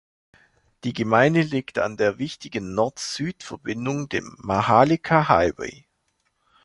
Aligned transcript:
Die 0.83 0.93
Gemeinde 0.93 1.41
liegt 1.41 1.77
an 1.77 1.95
der 1.95 2.17
wichtigen 2.17 2.73
Nord-Süd-Verbindung, 2.73 4.09
dem 4.09 4.33
Maharlika 4.39 5.29
Highway. 5.29 5.85